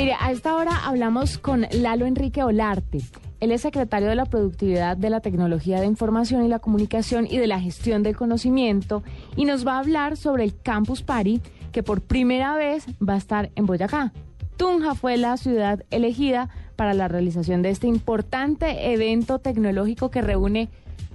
[0.00, 3.00] Mire, a esta hora hablamos con Lalo Enrique Olarte.
[3.38, 7.36] Él es secretario de la Productividad de la Tecnología de Información y la Comunicación y
[7.36, 9.02] de la Gestión del Conocimiento
[9.36, 13.18] y nos va a hablar sobre el Campus Party que por primera vez va a
[13.18, 14.14] estar en Boyacá.
[14.56, 20.70] Tunja fue la ciudad elegida para la realización de este importante evento tecnológico que reúne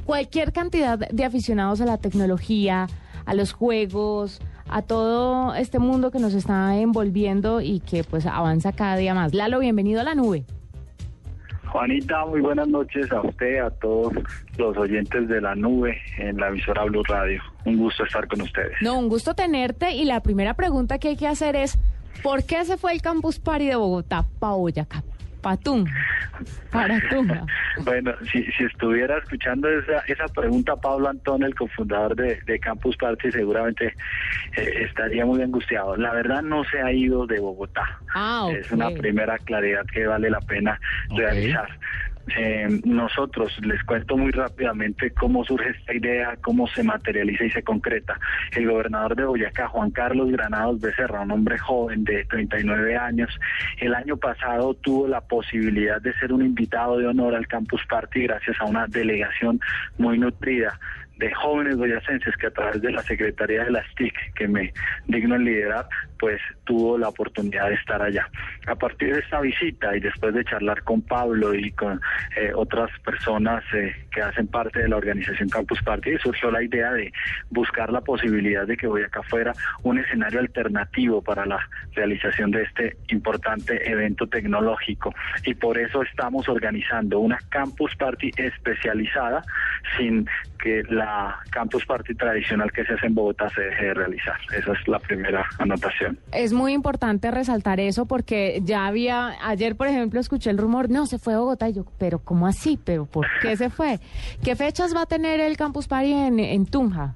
[0.05, 2.85] cualquier cantidad de aficionados a la tecnología,
[3.25, 8.71] a los juegos, a todo este mundo que nos está envolviendo y que pues avanza
[8.71, 9.33] cada día más.
[9.33, 10.43] Lalo, bienvenido a la nube.
[11.67, 14.13] Juanita, muy buenas noches a usted, a todos
[14.57, 17.41] los oyentes de la nube en la emisora Blue Radio.
[17.65, 18.77] Un gusto estar con ustedes.
[18.81, 21.77] No, un gusto tenerte y la primera pregunta que hay que hacer es,
[22.23, 24.55] ¿Por qué se fue el Campus Party de Bogotá para
[26.71, 26.99] Para
[27.83, 33.31] bueno, si, si estuviera escuchando esa, esa pregunta, Pablo Antón, el cofundador de, Campus Party,
[33.31, 33.93] seguramente
[34.57, 35.95] eh, estaría muy angustiado.
[35.95, 37.99] La verdad no se ha ido de Bogotá.
[38.13, 40.79] Ah, Es una primera claridad que vale la pena
[41.15, 41.69] realizar.
[42.37, 47.63] Eh, nosotros les cuento muy rápidamente cómo surge esta idea, cómo se materializa y se
[47.63, 48.19] concreta.
[48.55, 53.29] El gobernador de Boyacá, Juan Carlos Granados Becerra, un hombre joven de 39 años,
[53.79, 58.23] el año pasado tuvo la posibilidad de ser un invitado de honor al Campus Party
[58.23, 59.59] gracias a una delegación
[59.97, 60.79] muy nutrida
[61.17, 64.73] de jóvenes boyacenses que a través de la Secretaría de las TIC, que me
[65.07, 65.87] digno en liderar,
[66.19, 68.29] pues tuvo la oportunidad de estar allá.
[68.67, 72.01] A partir de esta visita y después de charlar con Pablo y con
[72.35, 76.91] eh, otras personas eh, que hacen parte de la organización Campus Party, surgió la idea
[76.91, 77.11] de
[77.49, 79.53] buscar la posibilidad de que Boyacá fuera
[79.83, 81.59] un escenario alternativo para la
[81.93, 85.13] realización de este importante evento tecnológico.
[85.45, 89.43] Y por eso estamos organizando una Campus Party especializada
[89.97, 90.27] sin
[90.61, 94.35] que la Campus Party tradicional que se hace en Bogotá se deje de realizar.
[94.57, 96.17] Esa es la primera anotación.
[96.31, 101.05] Es muy importante resaltar eso porque ya había, ayer por ejemplo escuché el rumor, no,
[101.05, 102.79] se fue a Bogotá y yo, pero ¿cómo así?
[102.83, 103.99] ¿Pero por qué se fue?
[104.43, 107.13] ¿Qué fechas va a tener el Campus Party en, en Tunja?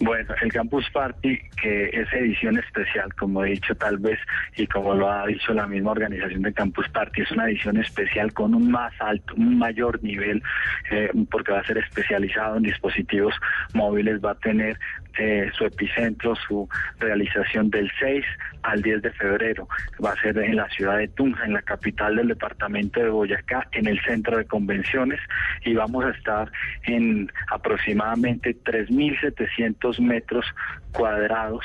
[0.00, 4.18] Bueno, el Campus Party, que es edición especial, como he dicho tal vez,
[4.56, 8.32] y como lo ha dicho la misma organización de Campus Party, es una edición especial
[8.32, 10.42] con un más alto, un mayor nivel,
[10.90, 13.34] eh, porque va a ser especializado en dispositivos
[13.74, 14.78] móviles, va a tener
[15.18, 18.24] eh, su epicentro, su realización del 6
[18.62, 19.66] al 10 de febrero.
[20.04, 23.66] Va a ser en la ciudad de Tunja, en la capital del departamento de Boyacá,
[23.72, 25.18] en el centro de convenciones,
[25.64, 26.52] y vamos a estar
[26.84, 29.55] en aproximadamente 3.700
[30.00, 30.46] metros
[30.92, 31.64] cuadrados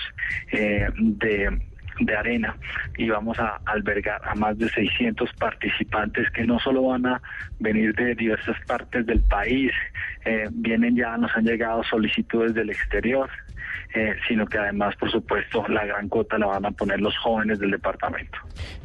[0.51, 1.70] eh, de
[2.05, 2.55] de arena
[2.97, 7.21] y vamos a albergar a más de 600 participantes que no solo van a
[7.59, 9.71] venir de diversas partes del país,
[10.25, 13.29] eh, vienen ya, nos han llegado solicitudes del exterior,
[13.93, 17.59] eh, sino que además, por supuesto, la gran cuota la van a poner los jóvenes
[17.59, 18.37] del departamento.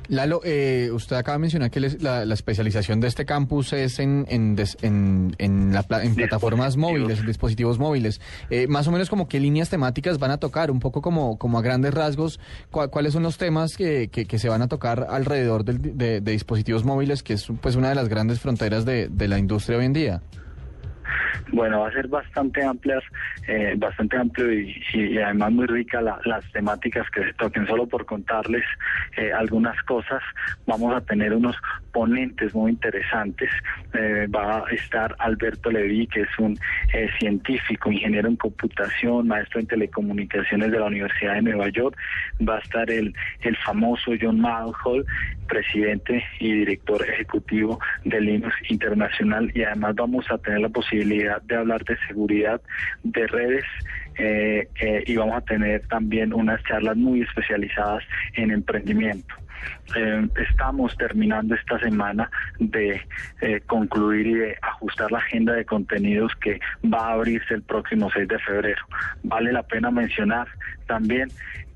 [0.08, 4.56] Lalo, eh, usted acaba de mencionar que la, especialización de este campus es en, en,
[5.38, 8.20] en, la, en plataformas móviles, dispositivos móviles.
[8.50, 11.58] Eh, más o menos como qué líneas temáticas van a tocar, un poco como, como
[11.58, 12.40] a grandes rasgos,
[12.70, 17.22] cuáles son los temas que, que, se van a tocar alrededor de, de, dispositivos móviles,
[17.22, 20.22] que es pues una de las grandes fronteras de la industria hoy en día.
[21.52, 23.02] Bueno, va a ser bastante amplias,
[23.46, 27.66] eh, bastante amplio y, además muy rica las temáticas que se toquen.
[27.66, 28.64] Solo por contarles
[29.16, 30.22] eh, algunas cosas,
[30.66, 31.56] vamos a tener unos
[31.92, 33.50] ponentes muy interesantes.
[33.94, 36.58] Eh, va a estar Alberto Leví, que es un
[37.18, 41.96] científico, ingeniero en computación, maestro en telecomunicaciones de la Universidad de Nueva York.
[42.46, 45.04] Va a estar el, el famoso John Malhol,
[45.46, 51.56] presidente y director ejecutivo de Linux Internacional y además vamos a tener la posibilidad de
[51.56, 52.60] hablar de seguridad
[53.02, 53.64] de redes
[54.18, 58.02] eh, eh, y vamos a tener también unas charlas muy especializadas
[58.34, 59.34] en emprendimiento.
[59.94, 63.02] Eh, estamos terminando esta semana de
[63.66, 68.28] concluir y de ajustar la agenda de contenidos que va a abrirse el próximo 6
[68.28, 68.82] de febrero.
[69.22, 70.48] Vale la pena mencionar
[70.86, 71.28] también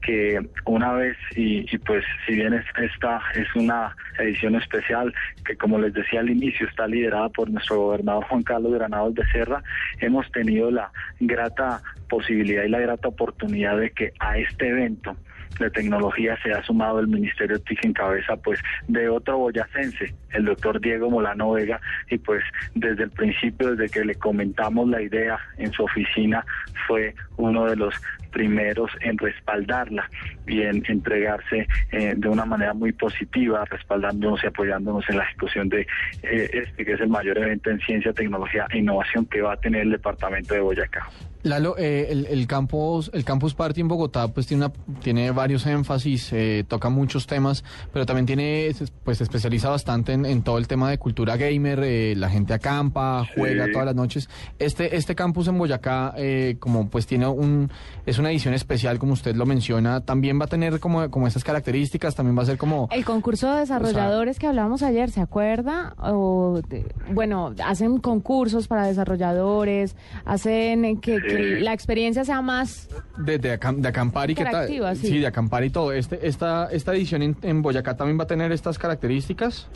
[0.03, 5.13] que una vez, y, pues si bien esta es una edición especial
[5.45, 9.25] que como les decía al inicio está liderada por nuestro gobernador Juan Carlos Granados de
[9.27, 9.63] Serra,
[10.01, 15.17] hemos tenido la grata posibilidad y la grata oportunidad de que a este evento
[15.59, 20.45] de Tecnología se ha sumado el Ministerio TIC en cabeza pues de otro boyacense, el
[20.45, 21.81] doctor Diego Molano Vega,
[22.11, 22.43] y pues
[22.75, 26.45] desde el principio, desde que le comentamos la idea en su oficina,
[26.87, 27.95] fue uno de los
[28.31, 30.09] primeros en respaldarla
[30.47, 35.69] y en entregarse eh, de una manera muy positiva, respaldándonos y apoyándonos en la ejecución
[35.69, 35.83] de
[36.23, 39.57] eh, este, que es el mayor evento en ciencia, tecnología e innovación que va a
[39.57, 41.09] tener el departamento de Boyacá.
[41.43, 45.65] Lalo, eh, el, el, campus, el campus Party en Bogotá, pues tiene una, tiene varios
[45.67, 48.71] énfasis, eh, toca muchos temas, pero también tiene,
[49.05, 52.53] pues se especializa bastante en, en todo el tema de cultura gamer, eh, la gente
[52.53, 53.73] acampa, juega Sí.
[53.73, 54.29] todas las noches.
[54.59, 57.71] Este, este campus en Boyacá, eh, como pues tiene un,
[58.05, 61.43] es una edición especial, como usted lo menciona, también va a tener como, como estas
[61.45, 65.95] características, también va a ser como, El concurso de desarrolladores que hablábamos ayer, ¿se acuerda?
[65.99, 69.97] O de- bueno, hacen concursos para desarrolladores,
[70.27, 71.61] hacen eh, que, que Sí.
[71.63, 72.89] la experiencia sea más...
[73.19, 74.53] de, de, acam- de acampar y que tal.
[74.71, 75.19] Interactiva, sí.
[75.19, 75.93] de acampar y todo.
[75.93, 79.69] Este, esta, esta edición en, en Boyacá también va a tener estas características.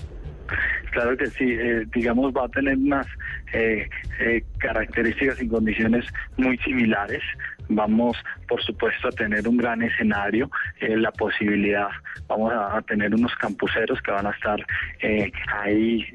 [0.95, 3.05] Claro que sí, eh, digamos va a tener unas
[3.53, 3.89] eh,
[4.21, 6.07] eh, características y condiciones
[6.37, 7.21] muy similares.
[7.69, 10.49] Vamos, por supuesto, a tener un gran escenario,
[10.81, 11.89] eh, la posibilidad,
[12.29, 14.65] vamos a, a tener unos campuseros que van a estar
[15.65, 16.07] ahí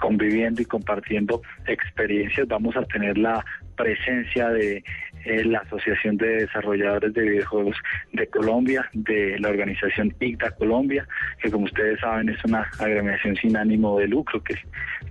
[0.00, 2.48] conviviendo y compartiendo experiencias.
[2.48, 3.44] Vamos a tener la
[3.76, 4.82] presencia de
[5.24, 7.76] eh, la Asociación de Desarrolladores de Videojuegos
[8.12, 11.06] de Colombia, de la organización ICTA Colombia,
[11.40, 14.54] que como ustedes saben es una agremiación sin ánimo de lucro que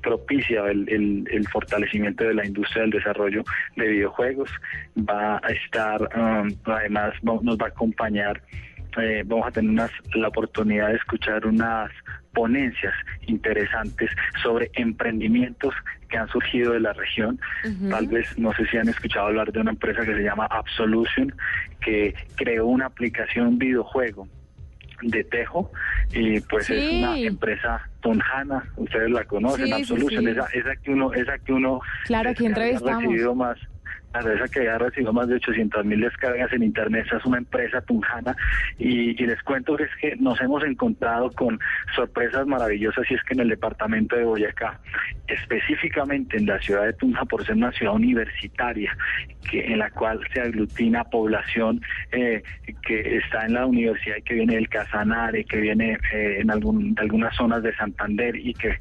[0.02, 3.44] propicia el, fortalecimiento de la industria del desarrollo
[3.76, 4.50] de videojuegos.
[4.98, 8.42] Va a estar, um, además nos va a acompañar
[8.98, 11.90] eh, vamos a tener unas, la oportunidad de escuchar unas
[12.34, 12.94] ponencias
[13.28, 14.10] interesantes
[14.42, 15.74] sobre emprendimientos
[16.10, 17.40] que han surgido de la región.
[17.90, 21.34] Tal vez, no sé si han escuchado hablar de una empresa que se llama Absolution,
[21.80, 24.28] que creó una aplicación, videojuego
[25.02, 25.72] de Tejo,
[26.14, 30.30] y pues es una empresa tunjana, ustedes la conocen, Sí, Absolution, sí.
[30.30, 33.58] Esa, esa que uno, esa que uno Claro, aquí descarga, ha recibido más
[34.20, 38.36] esa que ha recibido más de 800 mil descargas en internet, es una empresa tunjana.
[38.78, 41.60] Y, y les cuento que es que nos hemos encontrado con
[41.96, 44.80] sorpresas maravillosas y es que en el departamento de Boyacá,
[45.28, 48.96] específicamente en la ciudad de Tunja por ser una ciudad universitaria,
[49.50, 51.82] que en la cual se aglutina población
[52.12, 52.44] eh,
[52.86, 56.96] que está en la universidad y que viene del Casanare, que viene eh, en algún,
[57.00, 58.78] algunas zonas de Santander y que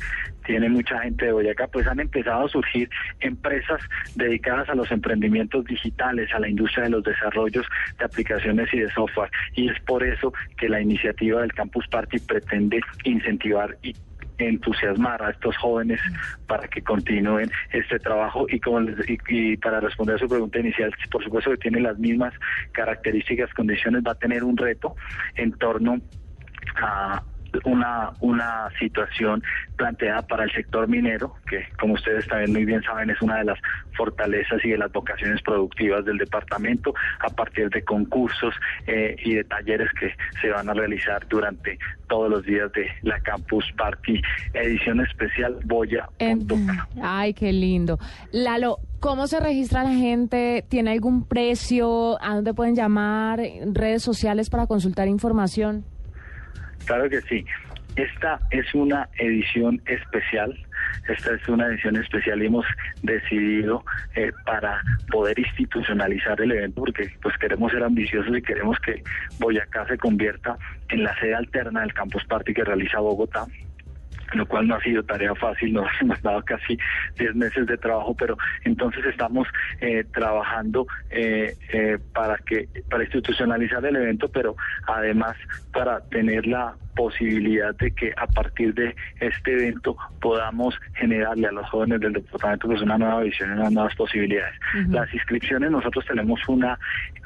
[0.50, 3.81] tiene mucha gente de Boyacá, pues han empezado a surgir empresas
[4.17, 7.64] dedicadas a los emprendimientos digitales, a la industria de los desarrollos
[8.00, 9.31] de aplicaciones y de software.
[9.55, 13.94] Y es por eso que la iniciativa del Campus Party pretende incentivar y
[14.38, 16.00] entusiasmar a estos jóvenes
[16.49, 20.58] para que continúen este trabajo y como les- y, y para responder a su pregunta
[20.58, 22.35] inicial, por supuesto que tiene las mismas
[22.73, 24.96] características, condiciones, va a tener un reto
[25.37, 26.00] en torno
[26.82, 27.23] a
[27.64, 29.43] una, una situación
[29.76, 33.44] planteada para el sector minero, que como ustedes también muy bien saben es una de
[33.44, 33.58] las
[33.97, 38.55] fortalezas y de las vocaciones productivas del departamento a partir de concursos
[38.87, 43.20] eh, y de talleres que se van a realizar durante todos los días de la
[43.20, 44.20] Campus Party
[44.55, 46.08] edición especial Boya.
[46.19, 46.46] En-
[47.03, 47.99] Ay, qué lindo.
[48.32, 50.64] Lalo, ¿cómo se registra la gente?
[50.69, 52.20] ¿Tiene algún precio?
[52.23, 53.41] ¿A dónde pueden llamar?
[53.73, 55.85] ¿Redes sociales para consultar información?
[56.91, 57.45] Claro que sí.
[57.95, 60.59] Esta es una edición especial.
[61.09, 62.67] Esta es una edición especial y hemos
[63.05, 63.85] decidido
[64.17, 64.82] eh, para
[65.13, 69.05] poder institucionalizar el evento porque pues queremos ser ambiciosos y queremos que
[69.39, 73.47] Boyacá se convierta en la sede alterna del Campus Party que realiza Bogotá
[74.34, 76.79] lo cual no ha sido tarea fácil, nos hemos dado casi
[77.19, 79.49] 10 meses de trabajo, pero entonces estamos
[79.81, 84.56] eh, trabajando eh, eh, para que para institucionalizar el evento, pero
[84.87, 85.37] además
[85.72, 91.69] para tener la posibilidad de que a partir de este evento podamos generarle a los
[91.70, 94.55] jóvenes del departamento pues una nueva visión y unas nuevas posibilidades.
[94.89, 96.79] Las inscripciones, nosotros tenemos una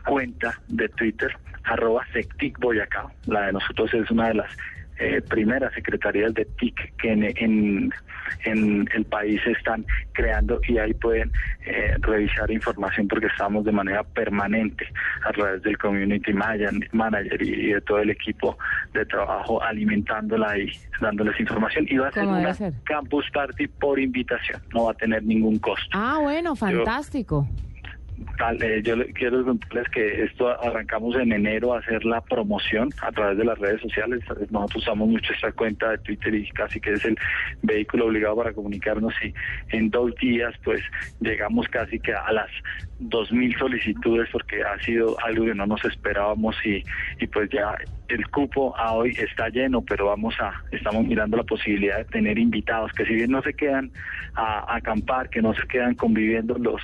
[0.05, 4.51] cuenta de Twitter, arroba Sectic Boyacá, la de nosotros es una de las
[4.99, 7.93] eh, primeras secretarías de TIC que en, en,
[8.45, 11.31] en el país se están creando y ahí pueden
[11.67, 14.87] eh, revisar información porque estamos de manera permanente
[15.27, 18.57] a través del community man- manager y, de todo el equipo
[18.93, 20.71] de trabajo alimentándola y
[21.01, 22.73] dándoles información y va a ser una ser.
[22.85, 27.49] campus party por invitación no va a tener ningún costo Ah, bueno, fantástico.
[28.61, 33.39] Eh, yo quiero contarles que esto arrancamos en enero a hacer la promoción a través
[33.39, 34.21] de las redes sociales.
[34.51, 37.17] Nosotros usamos mucho esta cuenta de Twitter y casi que es el
[37.63, 39.35] vehículo obligado para comunicarnos y
[39.77, 40.83] en dos días pues
[41.21, 42.51] llegamos casi que a las
[43.01, 46.83] 2.000 solicitudes porque ha sido algo que no nos esperábamos y,
[47.21, 47.77] y pues ya
[48.09, 52.39] el cupo a hoy está lleno, pero vamos a, estamos mirando la posibilidad de tener
[52.39, 53.91] invitados que si bien no se quedan
[54.35, 56.81] a, acampar, que no se quedan conviviendo los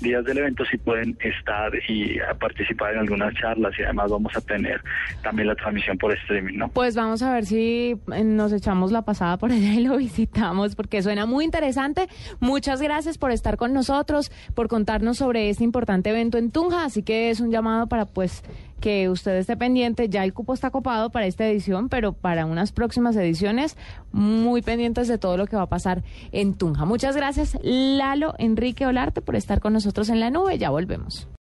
[0.00, 4.40] días del evento, sí pueden estar y participar en algunas charlas y además vamos a
[4.40, 4.80] tener
[5.22, 6.68] también la transmisión por streaming, ¿no?
[6.68, 10.74] Pues vamos a ver si eh, nos echamos la pasada por allá y lo visitamos,
[10.74, 12.08] porque suena muy interesante.
[12.40, 16.84] Muchas gracias por estar con nosotros, por contarnos sobre este importante evento en Tunja.
[16.84, 18.42] Así que es un llamado para pues
[18.84, 20.10] que usted esté pendiente.
[20.10, 23.78] Ya el cupo está copado para esta edición, pero para unas próximas ediciones,
[24.12, 26.84] muy pendientes de todo lo que va a pasar en Tunja.
[26.84, 30.58] Muchas gracias, Lalo Enrique Olarte, por estar con nosotros en la nube.
[30.58, 31.26] Ya volvemos.